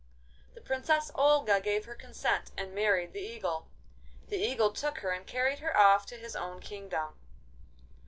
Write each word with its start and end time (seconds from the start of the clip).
The 0.55 0.61
Princess 0.61 1.11
Olga 1.13 1.61
gave 1.61 1.85
her 1.85 1.93
consent 1.93 2.49
and 2.57 2.73
married 2.73 3.13
the 3.13 3.19
Eagle. 3.19 3.67
The 4.29 4.37
Eagle 4.37 4.71
took 4.71 4.97
her 5.01 5.11
and 5.11 5.27
carried 5.27 5.59
her 5.59 5.77
off 5.77 6.07
to 6.07 6.17
his 6.17 6.35
own 6.35 6.59
kingdom. 6.59 7.09